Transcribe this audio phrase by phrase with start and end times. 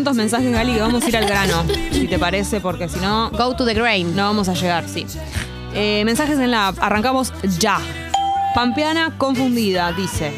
[0.00, 1.62] tantos mensajes, Gali, que vamos a ir al grano,
[1.92, 4.16] si te parece, porque si no, Go to the grain.
[4.16, 5.04] no vamos a llegar, sí.
[5.74, 6.78] Eh, mensajes en la app.
[6.80, 7.78] Arrancamos ya.
[8.54, 10.32] Pampeana confundida, dice.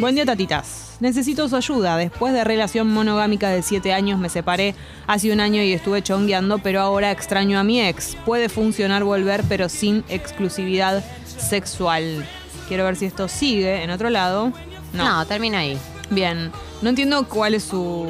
[0.00, 0.96] Buen día, tatitas.
[0.98, 1.98] Necesito su ayuda.
[1.98, 4.74] Después de relación monogámica de 7 años me separé
[5.06, 8.16] hace un año y estuve chongueando, pero ahora extraño a mi ex.
[8.24, 12.26] Puede funcionar volver, pero sin exclusividad sexual.
[12.66, 14.54] Quiero ver si esto sigue en otro lado.
[14.94, 15.04] No.
[15.04, 15.26] No.
[15.26, 15.78] termina ahí.
[16.10, 16.52] Bien.
[16.82, 18.06] No entiendo cuál es su...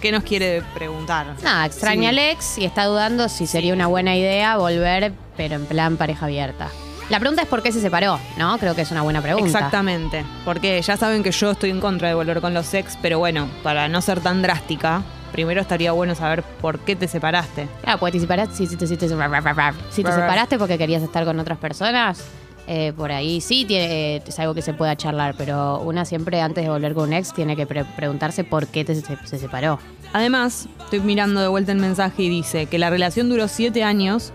[0.00, 1.26] ¿Qué nos quiere preguntar?
[1.42, 2.06] Nada, extraña Sí.
[2.08, 6.26] al ex y está dudando si sería una buena idea volver, pero en plan pareja
[6.26, 6.68] abierta.
[7.08, 8.58] La pregunta es por qué se separó, ¿no?
[8.58, 9.46] Creo que es una buena pregunta.
[9.46, 13.18] Exactamente, porque ya saben que yo estoy en contra de volver con los ex, pero
[13.18, 17.68] bueno, para no ser tan drástica, primero estaría bueno saber por qué te separaste.
[17.82, 21.24] Claro, pues te separaste, si, si te- si te- si te separaste porque querías estar
[21.24, 22.22] con otras personas,
[22.66, 26.64] eh, por ahí sí tiene, es algo que se pueda charlar, pero una siempre antes
[26.64, 29.78] de volver con un ex tiene que pre- preguntarse por qué te, se, se separó.
[30.12, 34.32] Además, estoy mirando de vuelta el mensaje y dice que la relación duró siete años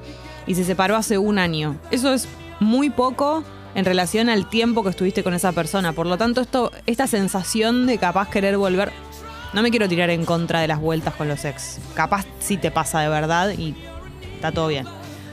[0.48, 1.78] y se separó hace un año.
[1.92, 2.28] Eso es
[2.60, 5.94] muy poco en relación al tiempo que estuviste con esa persona.
[5.94, 8.92] Por lo tanto, esto, esta sensación de capaz querer volver.
[9.54, 11.80] No me quiero tirar en contra de las vueltas con los ex.
[11.94, 13.76] Capaz sí te pasa de verdad y
[14.36, 14.86] está todo bien.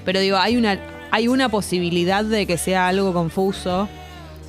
[0.04, 0.78] Pero digo, hay una,
[1.10, 3.88] hay una posibilidad de que sea algo confuso.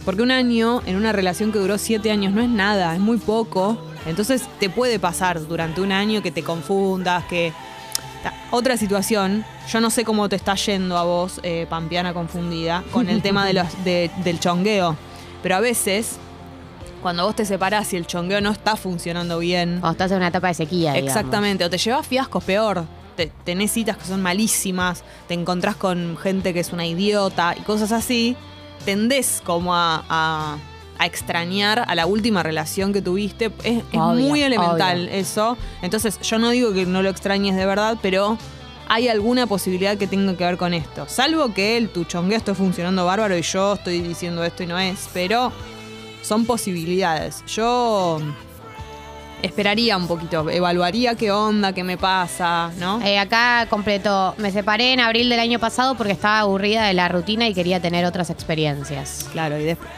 [0.05, 3.17] Porque un año en una relación que duró siete años no es nada, es muy
[3.17, 3.77] poco.
[4.07, 7.53] Entonces te puede pasar durante un año que te confundas, que...
[8.51, 13.07] Otra situación, yo no sé cómo te está yendo a vos, eh, Pampiana confundida, con
[13.07, 14.95] el tema de los, de- del chongueo.
[15.43, 16.17] Pero a veces,
[17.01, 20.27] cuando vos te separás y el chongueo no está funcionando bien, Cuando estás en una
[20.27, 21.15] etapa de sequía, digamos.
[21.15, 22.83] Exactamente, o te llevas fiascos peor.
[23.19, 27.63] Te- tenés citas que son malísimas, te encontrás con gente que es una idiota y
[27.63, 28.37] cosas así.
[28.85, 30.57] Tendés como a, a-
[30.97, 33.51] a extrañar a la última relación que tuviste.
[33.65, 35.09] Es, muy elemental obvio.
[35.19, 35.57] eso.
[35.81, 38.37] Entonces, yo no digo que no lo extrañes de verdad, pero
[38.87, 41.05] hay alguna posibilidad que tenga que ver con esto.
[41.09, 44.79] Salvo que el tu chongueo esté funcionando bárbaro y yo estoy diciendo esto y no
[44.79, 45.51] es, pero
[46.21, 47.43] son posibilidades.
[47.47, 48.19] Yo
[49.41, 53.01] esperaría un poquito, evaluaría qué onda, qué me pasa, ¿no?
[53.01, 57.07] Eh, acá completo, me separé en abril del año pasado porque estaba aburrida de la
[57.07, 59.27] rutina y quería tener otras experiencias.
[59.31, 59.89] Claro, y, después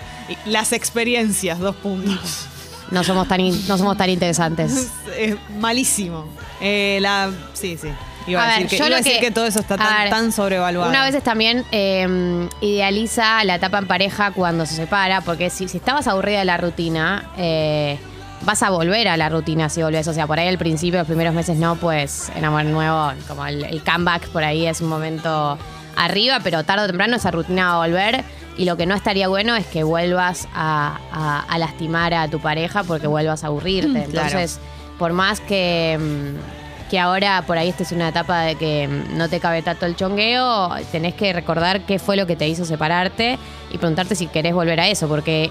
[0.46, 2.46] las experiencias, dos puntos.
[2.90, 4.88] No somos tan, in- no somos tan interesantes.
[5.18, 6.26] es malísimo.
[6.62, 7.88] Eh, la, sí, sí.
[8.28, 10.02] Iba a, A ver, decir, que, yo iba decir que- que todo eso está tan,
[10.04, 10.90] ver, tan sobrevaluado.
[10.90, 15.78] Una vez también eh, idealiza la etapa en pareja cuando se separa, porque si, si
[15.78, 17.98] estabas aburrida de la rutina, eh,
[18.44, 20.08] vas a volver a la rutina si volvés.
[20.08, 23.46] O sea, por ahí al principio, los primeros meses no, pues en amor nuevo, como
[23.46, 25.58] el, el comeback por ahí es un momento
[25.96, 28.24] arriba, pero tarde o temprano esa rutina va a volver.
[28.58, 32.40] Y lo que no estaría bueno es que vuelvas a, a- a lastimar a tu
[32.40, 34.04] pareja porque vuelvas a aburrirte.
[34.06, 34.28] Claro.
[34.28, 34.60] Entonces,
[35.00, 39.18] por más que, mm, que ahora por ahí estés en una etapa de que mm,
[39.18, 42.66] no te cabe tanto el chongueo, tenés que recordar qué fue lo que te hizo
[42.66, 43.40] separarte
[43.72, 45.50] y preguntarte si querés volver a eso, porque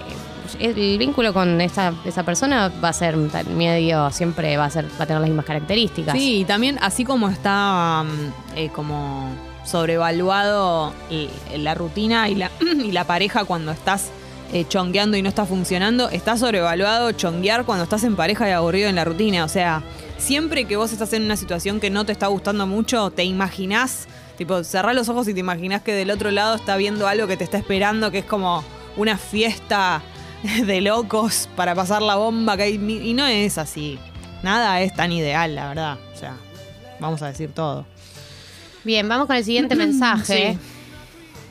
[0.59, 5.03] el vínculo con esa, esa persona va a ser medio, siempre va a ser, va
[5.03, 6.13] a tener las mismas características.
[6.13, 9.29] Sí, y también así como está mm, eh, como
[9.65, 10.93] sobrevaluado
[11.55, 12.51] la rutina y la,
[12.83, 14.09] y la pareja cuando estás
[14.53, 18.89] eh, chongueando y no está funcionando, está sobrevaluado chonguear cuando estás en pareja y aburrido
[18.89, 19.45] en la rutina.
[19.45, 19.81] O sea,
[20.17, 24.07] siempre que vos estás en una situación que no te está gustando mucho, te imaginás,
[24.37, 27.37] tipo, cerrás los ojos y te imaginás que del otro lado está viendo algo que
[27.37, 28.63] te está esperando, que es como
[28.97, 30.01] una fiesta
[30.65, 32.75] de locos para pasar la bomba que hay.
[32.75, 33.99] Y no es así.
[34.43, 35.97] Nada es tan ideal, la verdad.
[36.13, 36.35] O sea,
[36.99, 37.85] vamos a decir todo.
[38.83, 40.53] Bien, vamos con el siguiente mensaje.
[40.53, 40.59] Sí.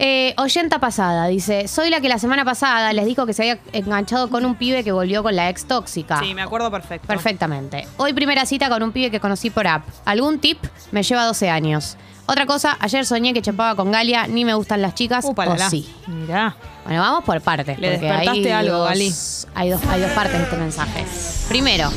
[0.02, 3.58] Eh, oyenta pasada, dice, soy la que la semana pasada les dijo que se había
[3.74, 6.18] enganchado con un pibe que volvió con la ex tóxica.
[6.20, 7.06] Sí, me acuerdo perfecto.
[7.06, 7.86] Perfectamente.
[7.98, 9.86] Hoy primera cita con un pibe que conocí por app.
[10.06, 10.56] ¿Algún tip?
[10.90, 11.98] Me lleva 12 años.
[12.30, 15.34] Otra cosa, ayer soñé que chapaba con Galia, ni me gustan las chicas, o
[15.68, 15.88] sí.
[16.06, 16.54] Mirá.
[16.84, 17.76] Bueno, vamos por partes.
[17.81, 19.12] Le despertaste hay algo, dos, Gali.
[19.56, 21.05] Hay dos, hay dos partes de este mensaje.
[21.49, 21.90] Primero,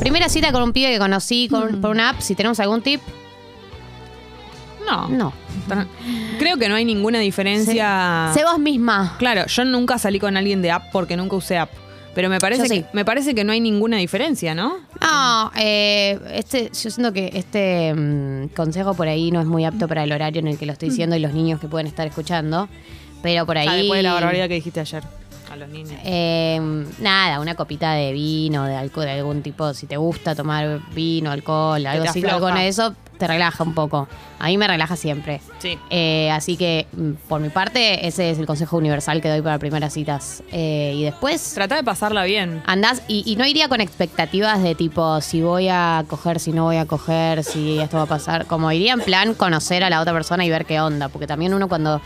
[0.00, 2.20] primera cita con un pibe que conocí con- por una app.
[2.20, 3.02] Si tenemos algún tip,
[4.86, 5.08] No.
[5.08, 5.32] no.
[6.38, 8.30] Creo que no hay ninguna diferencia.
[8.32, 9.16] Sé vos misma.
[9.18, 11.70] Claro, yo nunca salí con alguien de app porque nunca usé app.
[12.16, 12.80] Pero me parece, Yo sí.
[12.80, 14.78] que, me parece que no hay ninguna diferencia, ¿no?
[15.02, 19.86] No, eh, este, yo siento que este mm, consejo por ahí no es muy apto
[19.86, 22.06] para el horario en el que lo estoy diciendo y los niños que pueden estar
[22.06, 22.70] escuchando.
[23.22, 23.68] Pero por ahí.
[23.68, 25.02] Ah, después de la barbaridad que dijiste ayer.
[25.50, 25.92] A los niños.
[26.04, 26.58] Eh,
[26.98, 31.30] nada, una copita de vino, de alcohol, de algún tipo, si te gusta tomar vino,
[31.30, 34.08] alcohol, algo así, algo de eso, te relaja un poco.
[34.38, 35.40] A mí me relaja siempre.
[35.58, 35.78] Sí.
[35.88, 39.58] Eh, así que, mm, por mi parte, ese es el consejo universal que doy para
[39.58, 40.42] primeras citas.
[40.52, 42.62] Eh, y después, Trata de pasarla bien.
[42.66, 46.64] andás, y, y no iría con expectativas de tipo, si voy a coger, si no
[46.64, 48.44] voy a coger, si esto va a pasar.
[48.46, 51.08] Como iría en plan conocer a la otra persona y ver qué onda.
[51.08, 52.02] Porque también uno cuando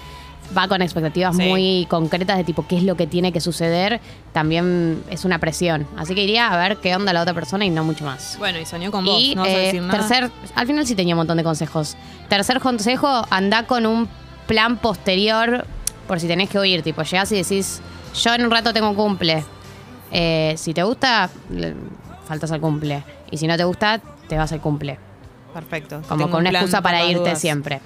[0.57, 1.43] va con expectativas Sí.
[1.43, 4.01] muy concretas de tipo qué es lo que tiene que suceder,
[4.33, 5.87] también es una presión.
[5.97, 8.37] Así que iría a ver qué onda la otra persona y no mucho más.
[8.39, 9.99] Bueno, y soñó con vos, Y no vas a eh, decir nada.
[9.99, 11.97] tercer, al final sí tenía un montón de consejos.
[12.29, 14.09] Tercer consejo, anda con un
[14.47, 15.65] plan posterior
[16.09, 16.83] por si tenés que oír.
[16.83, 17.81] Tipo, llegás y decís,
[18.21, 19.45] yo en un rato tengo cumple.
[20.13, 21.31] Eh, si te gusta,
[22.27, 23.05] faltas al cumple.
[23.31, 24.99] Y si no te gusta, te vas al cumple.
[25.55, 26.03] Perfecto.
[26.09, 27.41] Como con un una excusa para irte dudas.
[27.41, 27.81] siempre.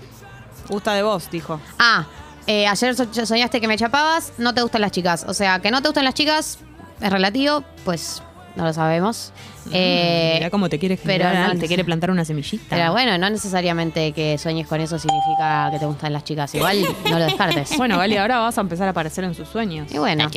[0.68, 1.60] Gusta de vos, dijo.
[1.78, 2.04] Ah,
[2.46, 5.24] eh, ayer so- soñaste que me chapabas, no te gustan las chicas.
[5.28, 6.58] O sea, que no te gustan las chicas
[7.00, 8.22] es relativo, pues
[8.56, 9.32] no lo sabemos.
[9.72, 12.64] Eh, Mirá cómo te quiere pero generar, no te quiere plantar una semillita.
[12.76, 16.54] Pero bueno, no necesariamente que sueñes con eso significa que te gustan las chicas.
[16.54, 17.74] Igual no lo descartes.
[17.76, 19.90] Bueno, Gali, ahora vas a empezar a aparecer en sus sueños.
[19.90, 20.30] Y bueno,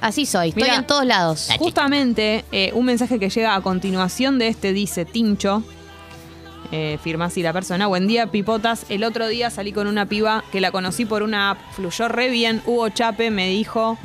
[0.00, 0.48] así soy.
[0.50, 1.48] Estoy Mira, en todos lados.
[1.58, 5.62] Justamente, eh, un mensaje que llega a continuación de este dice Tincho.
[6.70, 7.86] Eh, firma así la persona.
[7.86, 8.84] Buen día, pipotas.
[8.88, 11.58] El otro día salí con una piba que la conocí por una app.
[11.72, 12.62] Fluyó re bien.
[12.66, 13.96] Hugo Chape me dijo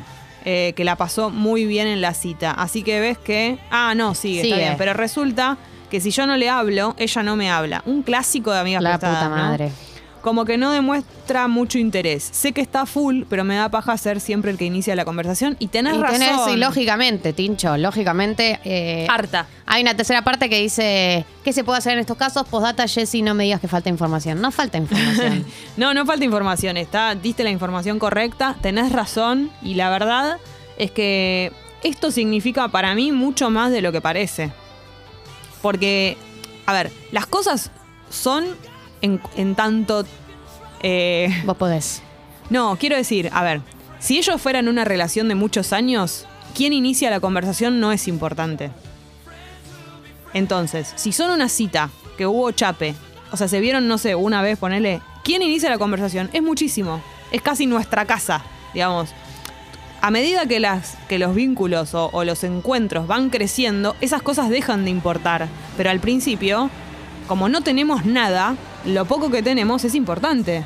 [0.44, 2.52] eh, que la pasó muy bien en la cita.
[2.52, 3.58] Así que ves que.
[3.70, 4.74] Ah, no, sigue, está bien.
[4.78, 5.58] Pero resulta
[5.90, 7.82] que si yo no le hablo, ella no me habla.
[7.86, 9.93] Un clásico de amigas La prestadas, puta ¿no?
[10.24, 12.26] Como que no demuestra mucho interés.
[12.32, 15.54] Sé que está full, pero me da paja ser siempre el que inicia la conversación.
[15.58, 16.18] Y tenés Y razón.
[16.18, 18.58] tenés, y lógicamente, Tincho, lógicamente.
[18.64, 19.46] eh, Harta.
[19.66, 22.48] hay una tercera parte que dice: ¿Qué se puede hacer en estos casos?
[22.48, 24.40] Postdata, Jessy, no me digas que falta información.
[24.40, 25.44] No falta información.
[25.76, 30.38] No, no falta información, está, diste la información correcta, tenés razón y la verdad
[30.78, 34.50] es que esto significa para mí mucho más de lo que parece.
[35.60, 36.16] Porque,
[36.66, 37.70] a ver, las cosas
[38.08, 38.44] son
[39.04, 40.04] en, en tanto...
[40.82, 42.02] eh, Vos podés.
[42.50, 43.60] no, quiero decir, a ver,
[43.98, 48.70] si ellos fueran una relación de muchos años, quién inicia la conversación no es importante.
[50.32, 52.94] Entonces, si son una cita que hubo chape,
[53.30, 56.28] o sea, se vieron, no sé, una vez, ponele, ¿quién inicia la conversación?
[56.32, 57.00] Es muchísimo.
[57.32, 58.42] Es casi nuestra casa,
[58.72, 59.10] digamos.
[60.00, 64.50] A medida que, las, que los vínculos o, o los encuentros van creciendo, esas cosas
[64.50, 65.48] dejan de importar.
[65.76, 66.68] Pero al principio,
[67.26, 68.54] como no tenemos nada,
[68.86, 70.64] lo poco que tenemos es importante.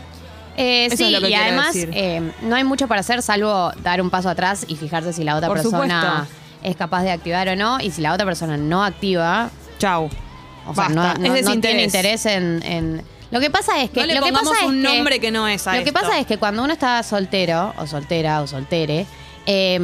[0.56, 3.70] Eh, Eso sí, es lo que y además eh, no hay mucho para hacer salvo
[3.82, 6.35] dar un paso atrás y fijarse si la otra Por persona supuesto.
[6.65, 7.79] es capaz de activar o no.
[7.81, 10.09] Y si la otra persona no activa, Chau.
[10.67, 14.00] o sea, no, Es tiene interés en, en- Lo que pasa es que.
[14.00, 16.26] no le lo que pasa un nombre que no es a Lo que pasa es
[16.26, 19.06] que cuando uno está soltero, o soltera, o soltere,
[19.47, 19.79] eh,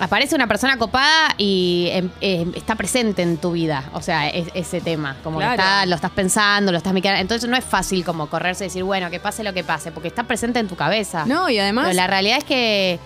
[0.00, 3.84] aparece una persona copada y em, eh, está presente en tu vida.
[3.92, 5.16] O sea, es- ese tema.
[5.22, 5.56] Como Claro.
[5.56, 7.20] que está- lo estás pensando, lo estás mirando.
[7.20, 10.08] Entonces no es fácil como correrse y decir, bueno, que pase lo que pase, porque
[10.08, 11.24] está presente en tu cabeza.
[11.26, 11.84] No, y además.
[11.86, 12.98] Pero la realidad es que.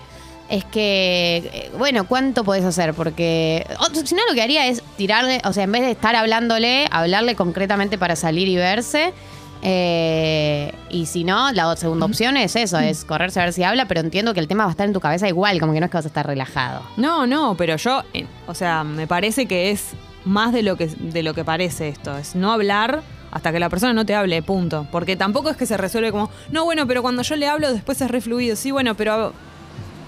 [0.51, 2.93] Es que, eh, bueno, ¿cuánto podés hacer?
[2.93, 3.67] Porque
[4.05, 7.35] si no lo que haría es tirarle, o sea, en vez de estar hablándole, hablarle
[7.35, 9.15] concretamente para salir y verse.
[9.67, 13.89] Eh, y si no, la segunda opción es eso, es correrse a ver si habla,
[13.89, 15.87] pero entiendo que el tema va a estar en tu cabeza igual, como que no
[15.87, 16.83] es que vas a estar relajado.
[16.99, 19.93] No, no, pero yo, eh, o sea, me parece que es
[20.27, 22.17] más de lo que, de lo que parece esto.
[22.19, 24.87] Es no hablar hasta que la persona no te hable, punto.
[24.93, 28.01] Porque tampoco es que se resuelve como, no, bueno, pero cuando yo le hablo después
[28.03, 28.57] es refluido.
[28.57, 29.33] Sí, bueno, pero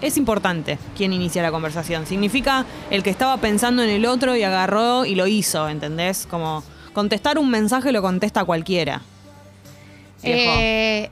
[0.03, 2.07] es importante quién inicia la conversación.
[2.07, 6.27] Significa el que estaba pensando en el otro y agarró y lo hizo, ¿entendés?
[6.31, 9.03] Como contestar un mensaje lo contesta cualquiera.
[10.31, 11.11] Eh,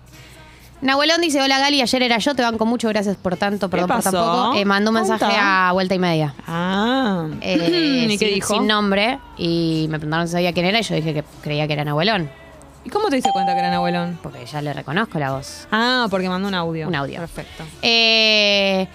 [0.80, 3.96] Nahuelón dice, hola Gali, ayer era yo, te banco mucho, gracias por tanto, perdón por
[4.02, 4.10] pasó?
[4.10, 4.54] tampoco.
[4.58, 6.34] Eh, mandó un mensaje a vuelta y media.
[6.46, 8.54] Ah, Eh, ¿y qué sin, dijo?
[8.54, 11.72] sin nombre y me preguntaron si sabía quién era y yo dije que creía que
[11.72, 12.30] era Nahuelón,
[12.86, 14.18] ¿Y cómo te diste cuenta que era abuelón?
[14.22, 15.66] porque ya le reconozco la voz.
[15.72, 16.86] Ah, porque mandó un audio.
[16.86, 17.18] Un audio.
[17.18, 17.64] Perfecto.
[17.80, 18.86] Eh,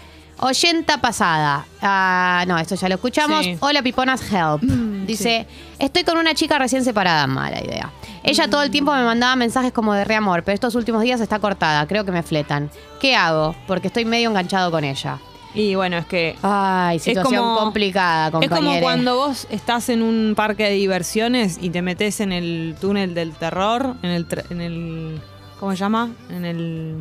[0.42, 1.66] oyenta pasada.
[1.82, 3.44] Ah, no, esto ya lo escuchamos.
[3.44, 3.58] Sí.
[3.62, 4.62] Hola, Piponas Help.
[4.62, 5.48] Dice,
[5.80, 7.26] estoy con una chica recién separada.
[7.26, 7.90] Mala idea.
[8.30, 11.40] Ella todo el tiempo me mandaba mensajes como de reamor, pero estos últimos días está
[11.40, 11.88] cortada.
[11.88, 12.70] Creo que me fletan.
[13.00, 13.56] ¿Qué hago?
[13.68, 15.18] Porque estoy medio enganchado con ella.
[15.56, 18.60] Y bueno, es que Ay, situación como- complicada, es compañere.
[18.60, 23.16] como cuando vos estás en un parque de diversiones y te metes en el túnel
[23.16, 25.22] del terror, en el, en el
[25.60, 26.12] ¿cómo se llama?
[26.30, 26.96] En el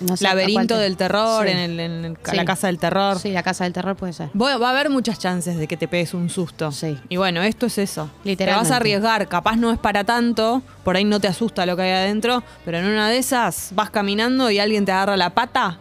[0.00, 1.52] No sé, ¿a laberinto te- del terror, Sí.
[1.52, 2.34] en, el, en el- Sí.
[2.36, 3.18] la casa del terror.
[3.18, 4.30] Sí, la casa del terror puede ser.
[4.34, 6.72] Vos- va a haber muchas chances de que te pegues un susto.
[6.72, 6.98] Sí.
[7.08, 8.10] Y bueno, esto es eso.
[8.24, 11.76] Te vas a arriesgar, capaz no es para tanto, por ahí no te asusta lo
[11.76, 15.30] que hay adentro, pero en una de esas vas caminando y alguien te agarra la
[15.30, 15.78] pata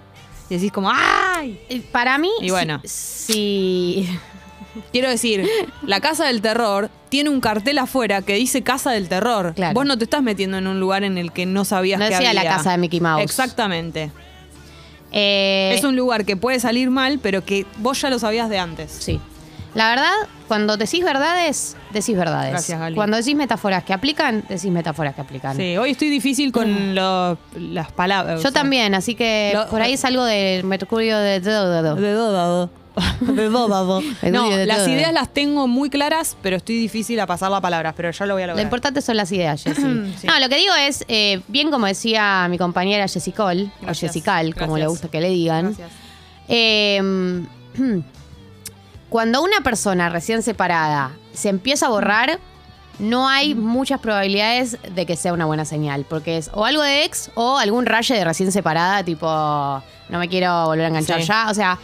[0.50, 1.60] y decís como, ¡ay!
[1.92, 2.82] Para mí, Y bueno.
[2.84, 4.10] sí-
[4.92, 5.48] Quiero decir,
[5.86, 9.54] la casa del terror tiene un cartel afuera que dice casa del terror.
[9.56, 9.74] Claro.
[9.74, 12.12] Vos no te estás metiendo en un lugar en el que no sabías No que
[12.16, 12.52] decía la había.
[12.58, 13.24] casa de Mickey Mouse.
[13.24, 14.12] Exactamente.
[15.12, 18.60] Eh, Es un lugar que puede salir mal, pero que vos ya lo sabías de
[18.60, 18.92] antes.
[18.92, 19.20] Sí.
[19.76, 20.12] La verdad,
[20.48, 22.52] cuando decís verdades, decís verdades.
[22.52, 22.96] Gracias, Gali.
[22.96, 25.56] Cuando decís metáforas que aplican, decís metáforas que aplican.
[25.56, 28.36] Sí, hoy estoy difícil con lo- las palabras.
[28.36, 31.96] Yo o sea, también, así que Lo- por ahí es algo de Mercurio de todo.
[31.96, 32.70] De dódado.
[33.22, 34.90] De No, de las todo.
[34.90, 38.34] ideas las tengo muy claras, pero estoy difícil a pasar las palabras, pero ya lo
[38.34, 38.64] voy a Lo lograr.
[38.66, 39.82] importante son las ideas, Jessy.
[40.20, 40.28] Sí.
[40.28, 44.54] No, lo que digo es, eh, bien como decía mi compañera Jessie Cole, o Jessical,
[44.56, 45.92] como le gusta que le digan, Gracias.
[46.48, 47.44] eh,
[49.10, 52.40] cuando una persona recién separada se empieza a borrar,
[53.00, 57.06] no hay muchas probabilidades de que sea una buena señal, porque es o algo de
[57.06, 59.26] ex o algún raye de recién separada, tipo,
[60.10, 61.28] no me quiero volver a enganchar Sí.
[61.28, 61.48] ya.
[61.50, 61.80] O sea,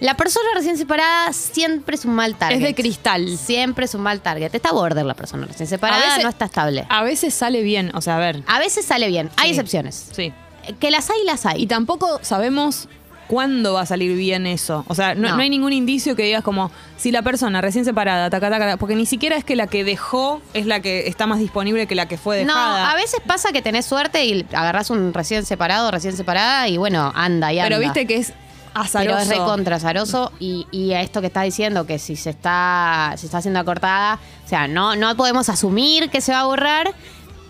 [0.00, 2.56] la persona recién separada siempre es un mal target.
[2.58, 3.38] Es de cristal.
[3.38, 4.54] Siempre es un mal target.
[4.54, 6.86] Está border la persona recién separada, A veces- no está estable.
[6.88, 8.42] A veces sale bien, o sea, a ver.
[8.46, 9.50] A veces sale bien, hay Sí.
[9.54, 10.08] excepciones.
[10.12, 10.32] Sí.
[10.80, 11.62] Que las hay, las hay.
[11.62, 12.88] Y tampoco sabemos
[13.28, 14.84] cuándo va a salir bien eso.
[14.86, 15.36] O sea, no, No.
[15.36, 18.76] no hay ningún indicio que digas como si la persona recién separada, taca, taca, taca,
[18.76, 21.94] porque ni siquiera es que la que dejó es la que está más disponible que
[21.96, 22.92] la que fue No, dejada.
[22.92, 27.10] a veces pasa que tenés suerte y agarrás un recién separado, recién separada y bueno,
[27.16, 27.68] anda y anda.
[27.68, 28.32] Pero viste que es
[28.80, 29.16] azaroso.
[29.16, 33.14] Pero es recontra azaroso y, y a esto que estás diciendo, que si se está,
[33.16, 36.92] se está haciendo acortada, o sea, no, no podemos asumir que se va a borrar,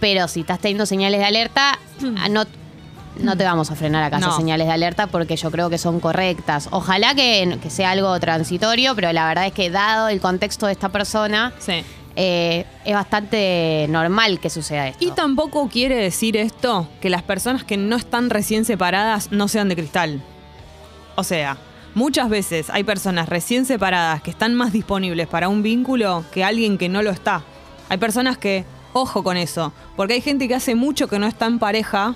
[0.00, 1.78] pero si estás teniendo señales de alerta,
[2.30, 2.45] no,
[3.18, 4.37] no te vamos a frenar acá esas No.
[4.37, 6.68] señales de alerta porque yo creo que son correctas.
[6.71, 10.73] Ojalá que, que sea algo transitorio, pero la verdad es que dado el contexto de
[10.73, 11.83] esta persona, Sí.
[12.14, 15.02] eh, es bastante normal que suceda esto.
[15.04, 19.68] Y tampoco quiere decir esto que las personas que no están recién separadas no sean
[19.71, 20.23] de cristal.
[21.16, 21.56] O sea,
[21.94, 26.78] muchas veces hay personas recién separadas que están más disponibles para un vínculo que alguien
[26.78, 27.42] que no lo está.
[27.88, 31.46] Hay personas que, ojo con eso, porque hay gente que hace mucho que no está
[31.46, 32.14] en pareja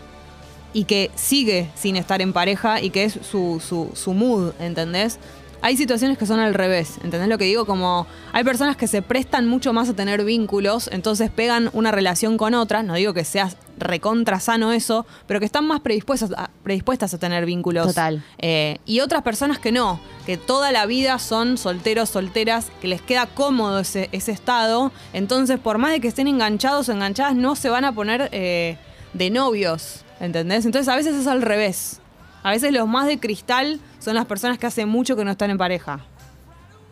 [0.73, 5.19] y que sigue sin estar en pareja y que es su, su, su mood, ¿entendés?
[5.63, 7.67] Hay situaciones que son al revés, ¿entendés lo que digo?
[7.67, 12.39] Como hay personas que se prestan mucho más a tener vínculos, entonces pegan una relación
[12.39, 16.51] con otra, no digo que sea recontra sano eso, pero que están más predispuestas a,
[16.63, 17.89] predispuestas a tener vínculos.
[17.89, 18.23] Total.
[18.39, 23.03] Eh, y otras personas que no, que toda la vida son solteros, solteras, que les
[23.03, 27.55] queda cómodo ese, ese estado, entonces por más de que estén enganchados o enganchadas, no
[27.55, 28.79] se van a poner eh,
[29.13, 30.65] de novios, ¿entendés?
[30.65, 32.01] Entonces a veces es al revés.
[32.43, 35.51] A veces los más de cristal son las personas que hace mucho que no están
[35.51, 36.01] en pareja.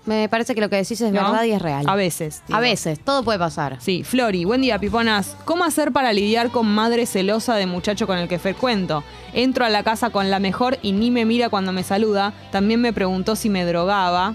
[0.09, 1.23] Me parece que lo que decís es ¿no?
[1.23, 1.85] verdad y es real.
[1.87, 2.43] A veces.
[2.50, 3.76] A veces, todo puede pasar.
[3.78, 5.37] Sí, Flori, buen día, piponas.
[5.45, 9.05] ¿Cómo hacer para lidiar con madre celosa de muchacho con el que frecuento?
[9.35, 12.33] Entro a la casa con la mejor y ni me mira cuando me saluda.
[12.50, 14.35] También me preguntó si me drogaba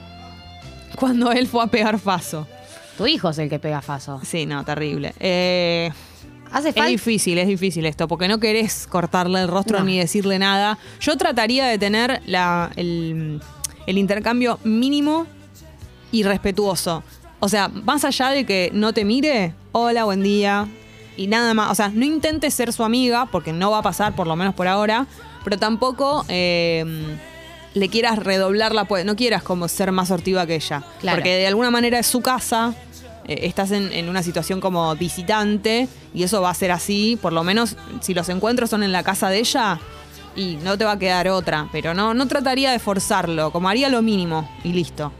[0.96, 2.48] cuando él fue a pegar faso.
[2.98, 4.22] Tu hijo es el que pega faso.
[4.24, 5.16] Sí, no, terrible.
[5.20, 5.92] Eh,
[6.54, 9.86] Hace es difícil, es difícil esto, porque no querés cortarle el rostro No.
[9.86, 10.78] ni decirle nada.
[11.02, 13.42] Yo trataría de tener la- el,
[13.88, 15.26] el intercambio mínimo
[16.12, 17.04] y respetuoso.
[17.40, 20.68] O sea, más allá de que no te mire, hola, buen día,
[21.18, 21.72] y nada más.
[21.72, 24.54] O sea, no intentes ser su amiga, porque no va a pasar, por lo menos
[24.54, 25.08] por ahora,
[25.44, 26.86] pero tampoco eh,
[27.74, 30.84] le quieras redoblar la no quieras como ser más sortiva que ella.
[31.02, 31.18] Claro.
[31.18, 32.74] Porque de alguna manera es su casa,
[33.26, 37.34] eh, estás en, en una situación como visitante, y eso va a ser así, por
[37.34, 39.80] lo menos si los encuentros son en la casa de ella.
[40.36, 43.90] Y no te va a quedar otra, pero no, no trataría de forzarlo, como haría
[43.90, 45.12] lo mínimo y listo.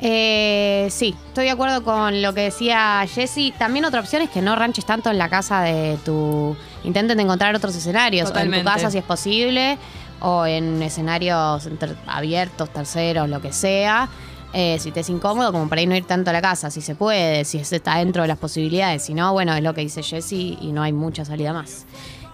[0.00, 3.52] Eh, sí, estoy de acuerdo con lo que decía Jessy.
[3.58, 6.56] También otra opción es que no ranches tanto en la casa de tu.
[6.84, 8.30] Intenten encontrar otros escenarios.
[8.30, 9.76] O en tu casa si es posible.
[10.20, 11.68] O en escenarios
[12.06, 14.08] abiertos, terceros, lo que sea.
[14.54, 16.80] Eh, si te es incómodo, como para ir no ir tanto a la casa, si
[16.80, 19.02] se puede, si es- está dentro de las posibilidades.
[19.04, 21.84] Si no, bueno, es lo que dice Jessy y no hay mucha salida más.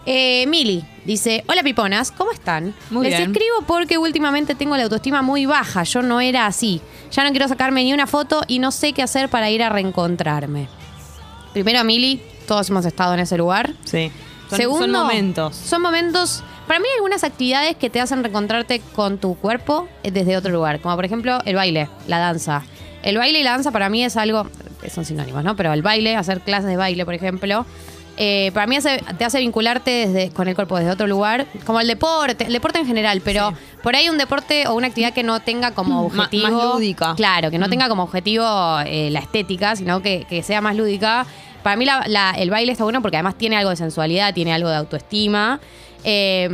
[0.06, 2.74] Eh, Mili dice: Hola piponas, ¿cómo están?
[2.90, 3.30] Muy Les bien.
[3.32, 5.82] escribo porque últimamente tengo la autoestima muy baja.
[5.82, 6.80] Yo no era así.
[7.10, 9.70] Ya no quiero sacarme ni una foto y no sé qué hacer para ir a
[9.70, 10.68] reencontrarme.
[11.52, 13.72] Primero, Mili, todos hemos estado en ese lugar.
[13.84, 14.10] Sí.
[14.50, 15.56] Son, Segundo, son momentos.
[15.56, 16.44] Son momentos.
[16.66, 20.50] Para mí hay algunas actividades que te hacen reencontrarte con tu cuerpo eh, desde otro
[20.52, 20.80] lugar.
[20.80, 22.62] Como por ejemplo el baile, la danza.
[23.02, 24.46] El baile y la danza para mí es algo.
[24.82, 25.56] eh, Son sinónimos, ¿no?
[25.56, 27.66] Pero el baile, hacer clases de baile, por ejemplo.
[28.16, 31.80] eh, para mí hace- te hace vincularte desde, con el cuerpo desde otro lugar, como
[31.80, 33.56] el deporte, el deporte en general, pero Sí.
[33.82, 36.44] por ahí un deporte o una actividad que no tenga como Ma- objetivo.
[36.48, 37.14] más lúdica.
[37.16, 37.70] Claro, que no Mm.
[37.70, 38.46] tenga como objetivo
[38.86, 41.26] eh, la estética, sino que, que sea más lúdica.
[41.64, 44.52] Para mí la- la- el baile está bueno porque además tiene algo de sensualidad, tiene
[44.52, 45.58] algo de autoestima.
[46.04, 46.48] Eh,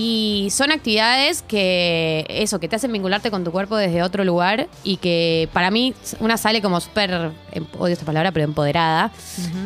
[0.00, 4.68] Y son actividades que, eso, que te hacen vincularte con tu cuerpo desde otro lugar
[4.84, 9.10] y que para mí una sale como súper, em, odio esta palabra, pero empoderada.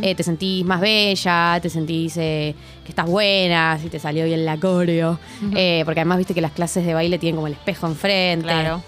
[0.00, 4.46] Eh, te sentís más bella, te sentís eh, que estás buena, si te salió bien
[4.46, 5.18] la coreo.
[5.54, 8.46] Eh, porque además viste que las clases de baile tienen como el espejo enfrente.
[8.46, 8.82] Claro.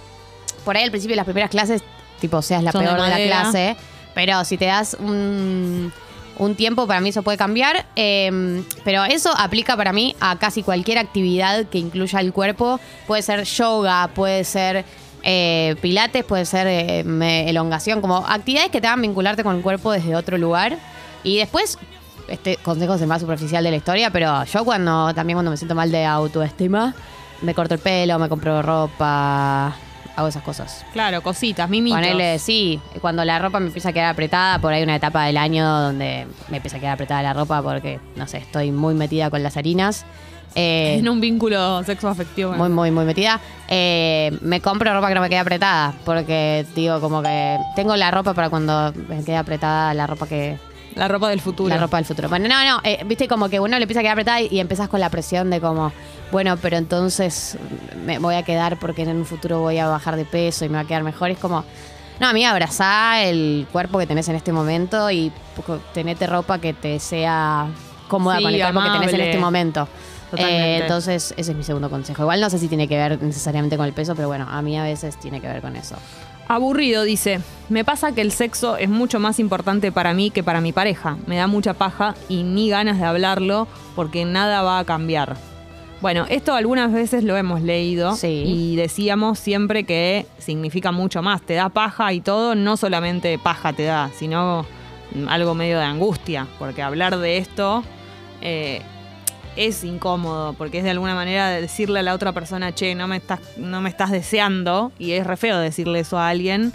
[0.64, 1.82] Por ahí al principio las primeras clases,
[2.22, 3.76] tipo, seas la Son de peor de, la clase.
[4.14, 5.92] Pero si te das un,
[6.38, 7.86] un tiempo, para mí eso puede cambiar.
[7.96, 12.80] Eh, pero eso aplica para mí a casi cualquier actividad que incluya el cuerpo.
[13.06, 14.84] Puede ser yoga, puede ser
[15.22, 19.62] eh, pilates, puede ser eh, me- elongación, como actividades que te hagan vincularte con el
[19.62, 20.76] cuerpo desde otro lugar.
[21.22, 21.78] Y después,
[22.28, 25.56] este consejo es el más superficial de la historia, pero yo cuando también cuando me
[25.56, 26.94] siento mal de autoestima,
[27.42, 29.74] me corto el pelo, me compro ropa,
[30.16, 30.84] hago esas cosas.
[30.92, 31.98] Claro, cositas, mimitos.
[31.98, 35.36] Ponele, sí, cuando la ropa me empieza a quedar apretada, por ahí una etapa del
[35.36, 39.30] año donde me empieza a quedar apretada la ropa porque, no sé, estoy muy metida
[39.30, 40.04] con las harinas.
[40.56, 42.52] Eh, En un vínculo sexoafectivo.
[42.52, 43.40] muy, muy, muy metida.
[43.68, 48.10] Eh, me compro ropa que no me quede apretada porque digo como que tengo la
[48.12, 50.56] ropa para cuando me quede apretada la ropa que...
[50.94, 51.68] La ropa del futuro.
[51.68, 52.28] La ropa del futuro.
[52.28, 54.60] Bueno, no, no, eh, viste como que uno le empieza a quedar apretada y, y
[54.60, 55.92] empezás con la presión de como,
[56.30, 57.58] bueno, pero entonces
[58.04, 60.76] me voy a quedar porque en un futuro voy a bajar de peso y me
[60.76, 61.30] va a quedar mejor.
[61.30, 61.64] Es como,
[62.20, 65.32] no, amiga, abrazá el cuerpo que tenés en este momento y
[65.92, 67.66] tenete ropa que te sea
[68.08, 69.88] cómoda Sí, con el cuerpo que tenés en este momento.
[70.36, 72.22] Eh, entonces, ese es mi segundo consejo.
[72.22, 74.78] Igual no sé si tiene que ver necesariamente con el peso, pero bueno, a mí
[74.78, 75.96] a veces tiene que ver con eso.
[76.48, 77.40] Aburrido, dice.
[77.70, 81.16] Me pasa que el sexo es mucho más importante para mí que para mi pareja.
[81.26, 85.36] Me da mucha paja y ni ganas de hablarlo porque nada va a cambiar.
[86.02, 88.42] Bueno, esto algunas veces lo hemos leído Sí.
[88.46, 91.40] y decíamos siempre que significa mucho más.
[91.40, 94.66] Te da paja y todo, no solamente paja te da, sino
[95.28, 97.82] algo medio de angustia, porque hablar de esto
[98.42, 98.82] eh,
[99.56, 103.16] es incómodo, porque es de alguna manera decirle a la otra persona, che, no me
[103.16, 106.72] estás, no me estás deseando, y es re feo decirle eso a alguien,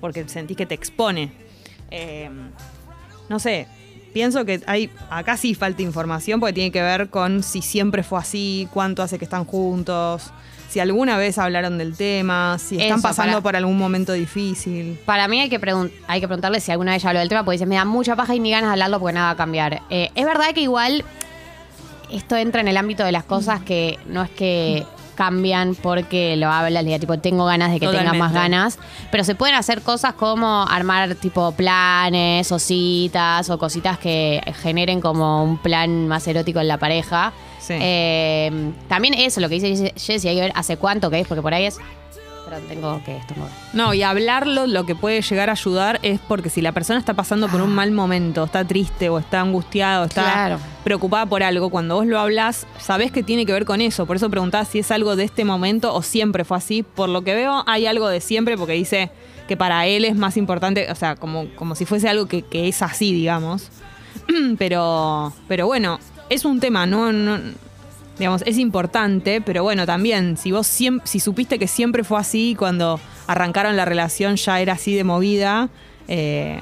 [0.00, 1.32] porque sentís que te expone.
[1.90, 2.30] Eh,
[3.28, 3.66] no sé,
[4.12, 8.18] pienso que hay, acá sí falta información, porque tiene que ver con si siempre fue
[8.18, 10.30] así, cuánto hace que están juntos,
[10.68, 14.98] si alguna vez hablaron del tema, si están Eso, pasando para- por algún momento difícil.
[15.04, 15.60] Para mí hay que,
[16.06, 18.14] hay que preguntarle si alguna vez ya habló del tema, porque dice, me da mucha
[18.14, 19.82] paja y ni ganas de hablarlo porque nada va a cambiar.
[19.90, 21.04] Eh, es verdad que igual
[22.12, 26.48] esto entra en el ámbito de las cosas que no es que cambian porque lo
[26.48, 28.38] hablas, le tipo, tengo ganas de que tengas más Totalmente.
[28.38, 28.78] ganas,
[29.10, 35.02] pero se pueden hacer cosas como armar tipo planes o citas o cositas que generen
[35.02, 37.34] como un plan más erótico en la pareja.
[37.58, 37.74] Sí.
[37.78, 41.42] Eh, también eso, lo que dice Jessy, hay que ver hace cuánto que es, porque
[41.42, 41.76] por ahí es...
[42.68, 43.50] Tengo que estornudar.
[43.72, 47.14] No, y hablarlo lo que puede llegar a ayudar es porque si la persona está
[47.14, 50.58] pasando por un mal momento, está triste o está angustiado, está Claro.
[50.84, 54.06] preocupada por algo, cuando vos lo hablas, sabés que tiene que ver con eso.
[54.06, 56.82] Por eso preguntás si es algo de este momento o siempre fue así.
[56.82, 59.10] Por lo que veo, hay algo de siempre porque dice
[59.48, 62.68] que para él es más importante, o sea, como, como si fuese algo que, que
[62.68, 63.68] es así, digamos.
[64.58, 67.38] pero, pero bueno, es un tema, no, no
[68.20, 72.54] digamos, es importante, pero bueno, también, si vos siem- si supiste que siempre fue así,
[72.56, 75.68] cuando arrancaron la relación ya era así de movida,
[76.06, 76.60] eh,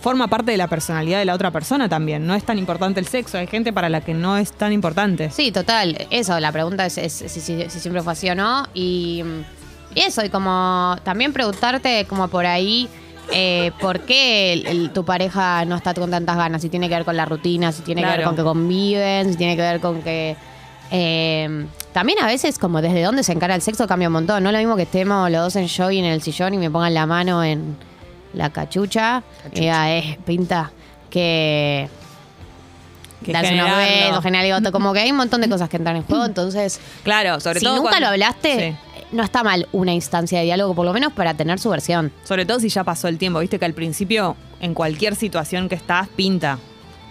[0.00, 2.26] forma parte de la personalidad de la otra persona también.
[2.26, 5.30] No es tan importante el sexo, hay gente para la que no es tan importante.
[5.30, 6.06] Sí, total.
[6.10, 8.68] Eso, la pregunta es, si, si- si siempre fue así o no.
[8.72, 9.24] Y
[9.96, 12.88] eso, y como también preguntarte como por ahí
[13.32, 16.94] eh, por qué el- el- tu pareja no está con tantas ganas, si tiene que
[16.94, 19.80] ver con la rutina, si tiene que ver con que conviven, si tiene que ver
[19.80, 20.36] con que...
[20.90, 24.42] eh, también a veces como desde dónde se encara el sexo cambia un montón.
[24.42, 26.70] No es lo mismo que estemos los dos en jogging en el sillón y me
[26.70, 27.76] pongan la mano en
[28.34, 29.22] la cachucha.
[29.54, 30.70] Y diga, eh, pinta
[31.10, 31.88] que
[33.24, 35.96] Que darse unos besos, generar digo, como que hay un montón de cosas que entran
[35.96, 37.76] en juego, entonces Claro, sobre si todo.
[37.76, 38.76] nunca cuando- lo hablaste, Sí.
[39.12, 42.12] No está mal una instancia de diálogo, por lo menos para tener su versión.
[42.24, 45.74] Sobre todo si ya pasó el tiempo, viste que al principio, en cualquier situación que
[45.76, 46.58] estás, pinta.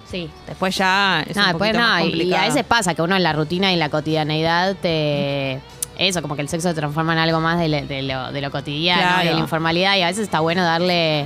[0.09, 0.29] Sí.
[0.47, 3.23] Después ya es No, un después no, más y- a veces pasa que uno en
[3.23, 5.59] la rutina y en la cotidianeidad te...
[5.97, 8.41] Eso, como que el sexo se transforma en algo más de, lo- de lo, de
[8.41, 9.23] lo cotidiano Claro.
[9.23, 11.25] y de la informalidad y a veces está bueno darle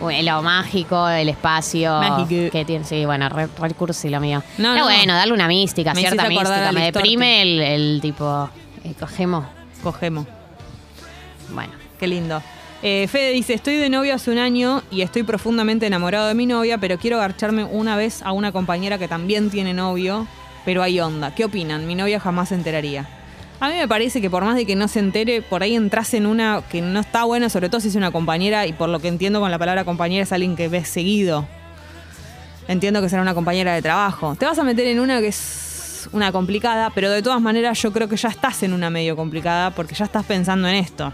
[0.00, 2.50] uh, lo mágico, el espacio Mágico.
[2.52, 2.84] que tiene.
[2.84, 4.42] Sí, bueno, re, re cursi lo mío.
[4.58, 4.84] No, Pero no.
[4.84, 6.70] bueno, darle una mística, Me cierta mística.
[6.72, 8.48] Me deprime el, el tipo,
[8.84, 9.44] eh, cogemos.
[9.86, 10.26] Cogemos.
[11.54, 11.72] Bueno.
[12.00, 12.42] Qué lindo.
[12.82, 16.44] Eh, Fede dice, estoy de novio hace un año y estoy profundamente enamorado de mi
[16.44, 20.26] novia, pero quiero garcharme una vez a una compañera que también tiene novio,
[20.64, 21.36] pero hay onda.
[21.36, 21.86] ¿Qué opinan?
[21.86, 23.08] Mi novia jamás se enteraría.
[23.60, 26.12] A mí me parece que por más de que no se entere, por ahí entras
[26.14, 28.98] en una que no está buena, sobre todo si es una compañera, y por lo
[28.98, 31.46] que entiendo con la palabra compañera es alguien que ves seguido.
[32.66, 34.34] Entiendo que será una compañera de trabajo.
[34.34, 35.65] Te vas a meter en una que es
[36.06, 39.16] es una complicada, pero de todas maneras yo creo que ya estás en una medio
[39.16, 41.12] complicada porque ya estás pensando en esto.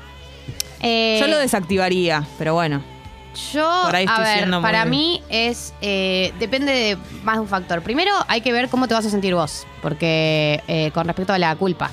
[0.81, 2.83] Eh, Yo lo desactivaría, pero bueno.
[3.52, 5.72] Yo, a ver, para mí es.
[5.81, 7.81] eh, depende de más de un factor.
[7.81, 9.66] Primero, hay que ver cómo te vas a sentir vos.
[9.81, 10.62] Porque.
[10.68, 11.90] eh, con respecto a la culpa.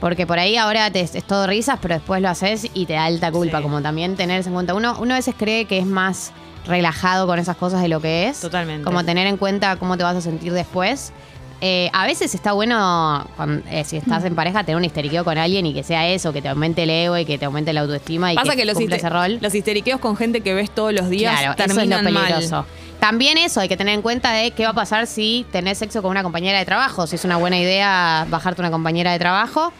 [0.00, 3.06] Porque por ahí ahora te, es todo risas, pero después lo haces y te da
[3.06, 3.58] alta culpa.
[3.58, 3.62] Sí.
[3.62, 4.74] Como también tener en cuenta.
[4.74, 6.32] Uno, uno a veces cree que es más
[6.66, 8.40] relajado con esas cosas de lo que es.
[8.40, 8.84] Totalmente.
[8.84, 11.12] Como tener en cuenta cómo te vas a sentir después.
[11.60, 13.26] Eh, a veces está bueno,
[13.70, 16.42] eh, si estás en pareja, tener un histeriqueo con alguien y que sea eso, que
[16.42, 18.74] te aumente el ego y que te aumente la autoestima y Pasa que, que los,
[18.74, 19.38] cumpla ese rol.
[19.40, 22.56] los histeriqueos con gente que ves todos los días Claro, eso es lo peligroso.
[22.56, 22.64] mal.
[23.00, 26.00] También eso, hay que tener en cuenta de qué va a pasar si tenés sexo
[26.02, 27.06] con una compañera de trabajo.
[27.06, 29.72] Si es una buena idea bajarte una compañera de trabajo.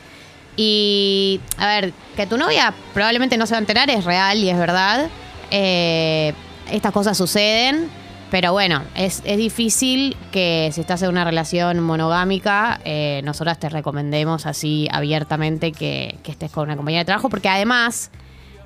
[0.56, 4.50] Y, a ver, que tu novia probablemente no se va a enterar es real y
[4.50, 5.08] es verdad.
[5.50, 6.32] Eh,
[6.70, 7.88] estas cosas suceden.
[8.30, 13.68] Pero bueno, es, es difícil que si estás en una relación monogámica, eh, nosotras te
[13.68, 18.10] recomendemos así abiertamente que, que estés con una compañera de trabajo, porque además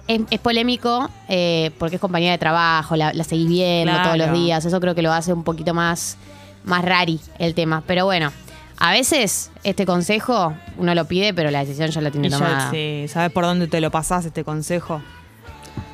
[0.07, 4.05] es, es polémico eh, porque es compañera de trabajo, la, la seguís viendo Claro.
[4.11, 6.17] todos los días, eso creo que lo hace un poquito más,
[6.65, 7.83] más rari el tema.
[7.87, 8.33] Pero bueno,
[8.79, 12.39] a veces este consejo uno lo pide, pero la decisión ya la tiene Y ya,
[12.39, 15.03] tomada sí, ¿sabes por dónde te lo pasás este consejo?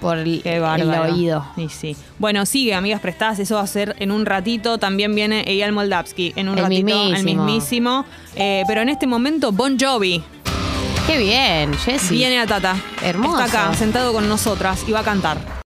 [0.01, 1.45] Por el, oído.
[1.57, 1.97] Y sí.
[2.19, 3.39] Bueno, sigue, amigas prestadas.
[3.39, 4.79] Eso va a ser en un ratito.
[4.79, 6.89] También viene Eyal Moldavsky en un El ratito.
[6.89, 7.45] El mismísimo.
[7.45, 8.05] mismísimo.
[8.37, 10.23] Eh, pero en este momento, Bon Jovi
[11.07, 12.15] Qué bien, Jessy.
[12.15, 12.77] viene a Tata.
[13.03, 13.45] Hermoso.
[13.45, 15.55] Está acá, sentado con nosotras y va a cantar.